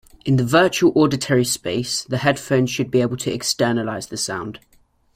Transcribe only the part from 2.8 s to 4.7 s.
be able to "externalize" the sound.